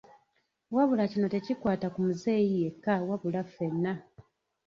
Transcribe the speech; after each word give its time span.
Wabula 0.75 1.03
kino 1.11 1.27
tekikwata 1.33 1.87
ku 1.93 1.99
muzeeyi 2.05 2.55
yekka 2.63 2.93
wabula 3.07 3.41
ffena. 3.47 3.93